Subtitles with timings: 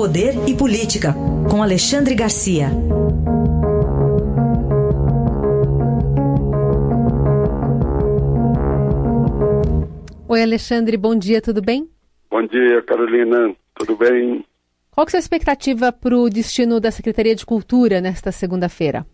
[0.00, 1.12] Poder e Política,
[1.50, 2.68] com Alexandre Garcia.
[10.26, 11.86] Oi, Alexandre, bom dia, tudo bem?
[12.30, 14.42] Bom dia, Carolina, tudo bem?
[14.90, 19.04] Qual que é a sua expectativa para o destino da Secretaria de Cultura nesta segunda-feira?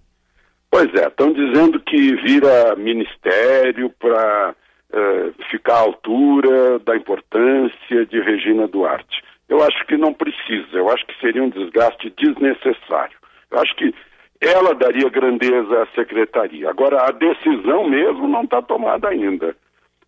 [0.70, 4.54] Pois é, estão dizendo que vira ministério para
[4.92, 9.15] uh, ficar à altura da importância de Regina Duarte.
[9.48, 13.16] Eu acho que não precisa, eu acho que seria um desgaste desnecessário.
[13.50, 13.94] Eu acho que
[14.40, 16.68] ela daria grandeza à secretaria.
[16.68, 19.56] Agora, a decisão mesmo não está tomada ainda.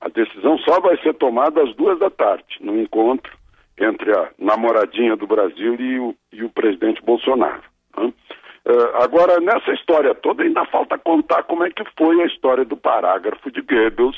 [0.00, 3.36] A decisão só vai ser tomada às duas da tarde, no encontro
[3.80, 7.62] entre a namoradinha do Brasil e o, e o presidente Bolsonaro.
[7.96, 8.12] Né?
[8.66, 12.76] Uh, agora, nessa história toda, ainda falta contar como é que foi a história do
[12.76, 14.16] parágrafo de Goebbels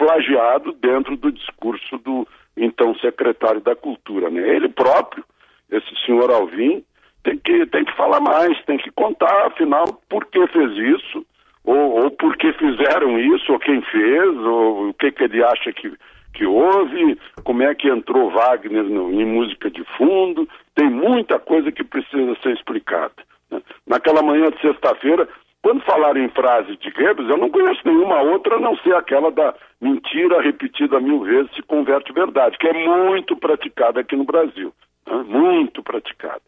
[0.00, 4.30] plagiado dentro do discurso do então secretário da Cultura.
[4.30, 4.40] Né?
[4.56, 5.22] Ele próprio,
[5.70, 6.82] esse senhor Alvim,
[7.22, 11.26] tem que, tem que falar mais, tem que contar, afinal, por que fez isso,
[11.64, 15.70] ou, ou por que fizeram isso, ou quem fez, ou o que, que ele acha
[15.70, 15.92] que,
[16.32, 21.70] que houve, como é que entrou Wagner no, em música de fundo, tem muita coisa
[21.70, 23.12] que precisa ser explicada.
[23.50, 23.60] Né?
[23.86, 25.28] Naquela manhã de sexta-feira,
[25.62, 29.30] quando falaram em frase de Goebbels, eu não conheço nenhuma outra a não ser aquela
[29.30, 34.72] da mentira repetida mil vezes se converte verdade, que é muito praticada aqui no Brasil.
[35.06, 35.24] Né?
[35.28, 36.40] Muito praticada.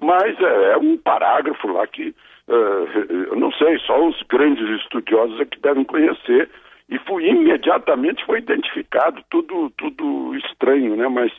[0.00, 2.08] Mas é, é, um parágrafo lá que,
[2.48, 6.50] uh, eu não sei, só os grandes estudiosos é que devem conhecer.
[6.88, 11.06] E foi, imediatamente foi identificado, tudo, tudo estranho, né?
[11.08, 11.30] Mas,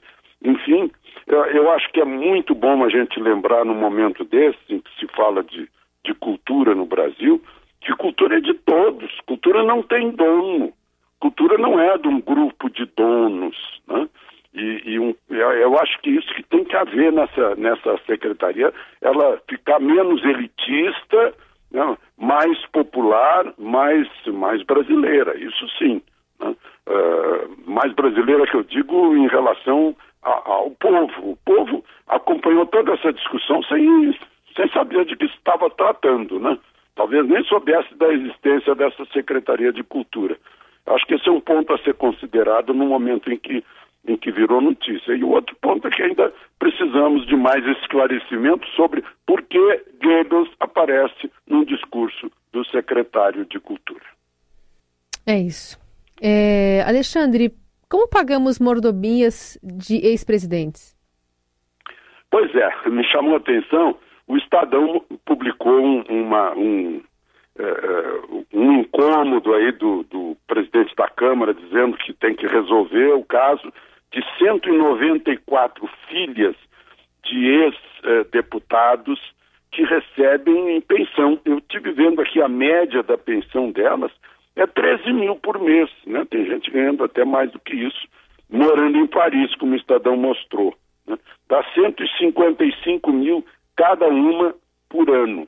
[0.44, 0.92] enfim,
[1.28, 4.92] eu, eu acho que é muito bom a gente lembrar num momento desse, em que
[5.00, 5.68] se fala de
[6.10, 7.42] de cultura no Brasil,
[7.82, 10.74] que cultura é de todos, cultura não tem dono,
[11.20, 13.56] cultura não é de um grupo de donos,
[13.88, 14.10] né?
[14.52, 19.40] E, e um, eu acho que isso que tem que haver nessa, nessa secretaria, ela
[19.48, 21.36] ficar menos elitista,
[21.72, 21.98] né?
[22.18, 26.02] mais popular, mais, mais brasileira, isso sim.
[26.40, 26.56] Né?
[26.88, 31.32] Uh, mais brasileira que eu digo em relação a, ao povo.
[31.32, 34.18] O povo acompanhou toda essa discussão sem,
[34.60, 36.58] sem saber de que estava tratando, né?
[36.94, 40.38] Talvez nem soubesse da existência dessa Secretaria de Cultura.
[40.86, 43.64] Acho que esse é um ponto a ser considerado no momento em que,
[44.06, 45.14] em que virou notícia.
[45.14, 50.50] E o outro ponto é que ainda precisamos de mais esclarecimento sobre por que Goebbels
[50.60, 54.04] aparece num discurso do secretário de Cultura.
[55.26, 55.80] É isso.
[56.22, 57.54] É, Alexandre,
[57.90, 60.98] como pagamos mordomias de ex-presidentes?
[62.30, 63.98] Pois é, me chamou a atenção
[64.30, 67.02] o Estadão publicou um, uma, um,
[67.58, 73.26] uh, um incômodo aí do, do presidente da Câmara dizendo que tem que resolver o
[73.26, 73.74] caso
[74.12, 76.56] de 194 filhas
[77.26, 79.20] de ex-deputados
[79.72, 81.40] que recebem pensão.
[81.44, 84.12] Eu estive vendo aqui a média da pensão delas
[84.56, 86.26] é 13 mil por mês, né?
[86.30, 88.08] Tem gente ganhando até mais do que isso,
[88.50, 90.76] morando em Paris, como o Estadão mostrou.
[91.08, 91.18] Né?
[91.48, 93.44] Dá 155 mil
[93.80, 94.54] cada uma
[94.90, 95.48] por ano.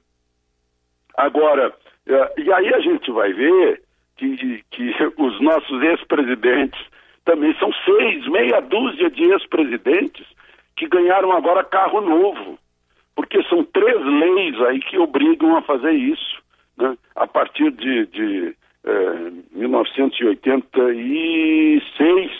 [1.17, 1.75] Agora,
[2.07, 3.83] é, e aí a gente vai ver
[4.15, 6.79] que, que os nossos ex-presidentes
[7.25, 10.25] também são seis, meia dúzia de ex-presidentes
[10.77, 12.57] que ganharam agora carro novo,
[13.15, 16.41] porque são três leis aí que obrigam a fazer isso,
[16.77, 16.97] né?
[17.13, 18.55] a partir de, de
[18.85, 22.31] é, 1986,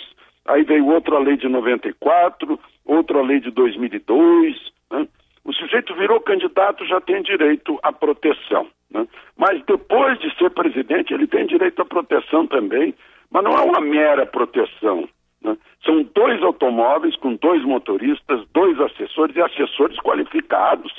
[0.46, 4.56] aí veio outra lei de 94, outra lei de 2002,
[4.90, 5.06] né?
[5.44, 8.68] O sujeito virou candidato, já tem direito à proteção.
[8.92, 9.08] Né?
[9.38, 12.94] Mas depois de ser presidente, ele tem direito à proteção também,
[13.30, 15.08] mas não é uma mera proteção.
[15.44, 15.58] Né?
[15.84, 20.94] São dois automóveis com dois motoristas, dois assessores e assessores qualificados,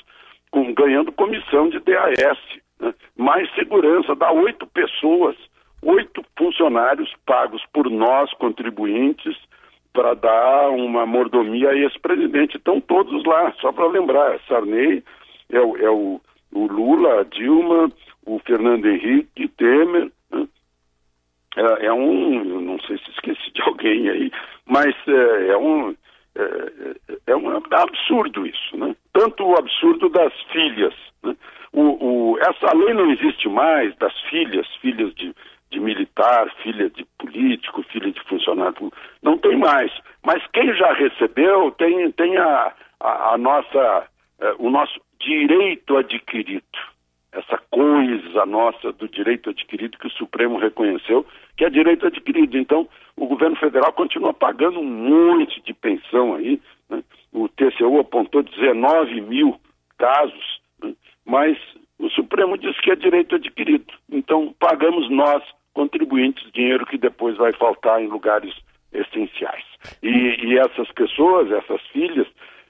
[0.50, 2.38] com, ganhando comissão de DAS.
[2.80, 2.92] Né?
[3.16, 5.36] Mais segurança, dá oito pessoas,
[5.82, 9.36] oito funcionários pagos por nós, contribuintes,
[9.92, 12.56] para dar uma mordomia a ex-presidente.
[12.56, 15.02] Estão todos lá, só para lembrar, Sarney,
[15.50, 16.20] é, o, é o,
[16.52, 17.90] o, Lula, a Dilma,
[18.26, 20.10] o Fernando Henrique, Temer.
[20.30, 20.48] Né?
[21.56, 24.32] É, é, um, não sei se esqueci de alguém aí,
[24.66, 25.94] mas é, é um.
[26.34, 28.96] É, é, um absurdo isso, né?
[29.12, 30.94] Tanto o absurdo das filhas.
[31.22, 31.36] Né?
[31.74, 35.34] O, o, essa lei não existe mais, das filhas, filhas de,
[35.70, 38.96] de militar, filha de político, filha de funcionário público,
[39.32, 39.90] não tem mais.
[40.22, 44.06] Mas quem já recebeu tem, tem a, a, a nossa,
[44.40, 46.62] eh, o nosso direito adquirido.
[47.32, 51.26] Essa coisa nossa do direito adquirido que o Supremo reconheceu,
[51.56, 52.58] que é direito adquirido.
[52.58, 52.86] Então,
[53.16, 56.60] o governo federal continua pagando um monte de pensão aí.
[56.90, 57.02] Né?
[57.32, 59.58] O TCU apontou 19 mil
[59.96, 60.92] casos, né?
[61.24, 61.56] mas
[61.98, 63.94] o Supremo disse que é direito adquirido.
[64.10, 65.42] Então, pagamos nós,
[65.72, 68.54] contribuintes, dinheiro que depois vai faltar em lugares
[68.92, 69.64] essenciais.
[70.02, 72.26] E, e essas pessoas, essas filhas,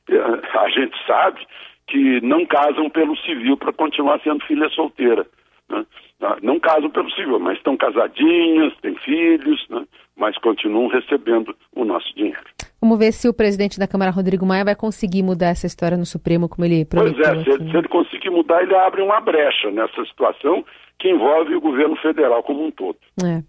[0.09, 1.47] eh, a gente sabe
[1.87, 5.27] que não casam pelo civil para continuar sendo filha solteira.
[5.69, 5.85] Né?
[6.21, 9.85] Ah, não casam pelo civil, mas estão casadinhas, têm filhos, né?
[10.17, 12.41] mas continuam recebendo o nosso dinheiro.
[12.81, 16.05] Vamos ver se o presidente da Câmara, Rodrigo Maia, vai conseguir mudar essa história no
[16.05, 17.23] Supremo, como ele prometeu.
[17.23, 20.65] Pois é, se, ele, se ele conseguir mudar, ele abre uma brecha nessa situação
[20.99, 22.99] que envolve o governo federal como um todo.
[23.25, 23.43] É.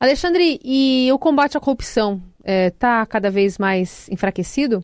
[0.00, 4.82] Alexandre, e o combate à corrupção está é, cada vez mais enfraquecido?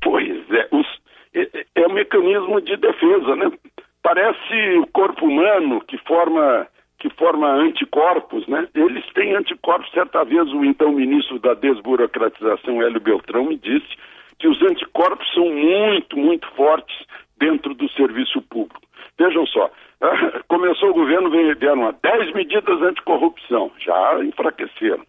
[0.00, 0.86] Pois é, os,
[1.34, 3.50] é, é um mecanismo de defesa, né?
[4.00, 6.68] Parece o corpo humano que forma
[7.00, 8.68] que forma anticorpos, né?
[8.74, 9.90] Eles têm anticorpos.
[9.90, 13.88] Certa vez o então ministro da desburocratização, Hélio Beltrão, me disse
[14.38, 16.94] que os anticorpos são muito, muito fortes
[17.38, 18.82] dentro do serviço público.
[19.18, 19.70] Vejam só,
[20.48, 25.04] começou o governo, vieram 10 medidas anticorrupção, já enfraqueceram.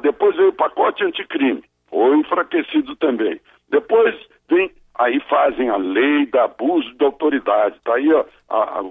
[0.00, 3.40] Depois veio o pacote anticrime, foi enfraquecido também.
[3.70, 4.16] Depois
[4.48, 8.82] vem, aí fazem a lei da abuso de autoridade, está aí a, a,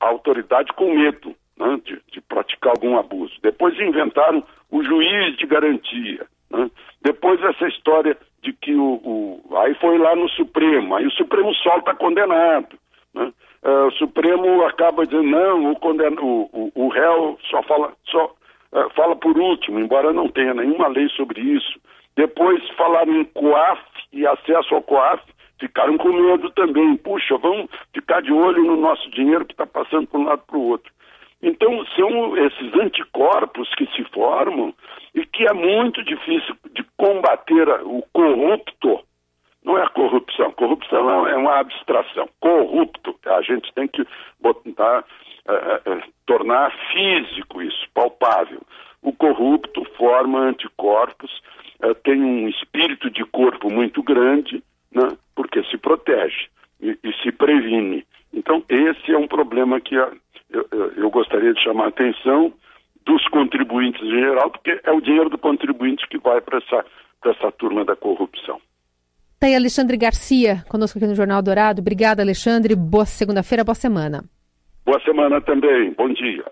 [0.00, 3.34] a autoridade com medo né, de, de, praticar algum abuso.
[3.42, 6.26] Depois inventaram o juiz de garantia.
[6.50, 6.68] Né?
[7.02, 11.54] Depois essa história de que o, o, Aí foi lá no Supremo, aí o Supremo
[11.54, 12.76] solta condenado.
[13.14, 13.32] Né?
[13.64, 18.34] Uh, o Supremo acaba dizendo, não, o, o, o, o réu só fala, só,
[18.72, 21.80] uh, fala por último, embora não tenha nenhuma lei sobre isso.
[22.16, 23.80] Depois falaram em COAF
[24.12, 25.22] e acesso ao COAF,
[25.60, 26.96] ficaram com medo também.
[26.96, 30.58] Puxa, vamos ficar de olho no nosso dinheiro que está passando para um lado para
[30.58, 30.92] o outro.
[31.42, 34.72] Então, são esses anticorpos que se formam
[35.14, 39.00] e que é muito difícil de combater o corrupto.
[39.64, 40.50] Não é corrupção.
[40.52, 42.28] Corrupção é uma abstração.
[42.40, 43.16] Corrupto.
[43.26, 44.04] A gente tem que
[44.40, 45.04] botar,
[45.48, 48.60] uh, uh, tornar físico isso, palpável.
[49.02, 51.30] O corrupto forma anticorpos,
[51.82, 54.62] uh, tem um espírito de corpo muito grande,
[54.92, 55.16] né?
[55.34, 56.48] porque se protege
[56.80, 58.04] e, e, se previne.
[58.32, 60.16] Então, esse é um problema que eu,
[60.50, 62.52] eu, eu gostaria de chamar a atenção
[63.04, 66.84] dos contribuintes em geral, porque é o dinheiro do contribuinte que vai para essa,
[67.24, 68.60] essa turma da corrupção.
[69.42, 71.80] Tá aí Alexandre Garcia, conosco aqui no Jornal Dourado.
[71.80, 72.76] Obrigada, Alexandre.
[72.76, 74.22] Boa segunda-feira, boa semana.
[74.86, 75.92] Boa semana também.
[75.98, 76.44] Bom dia.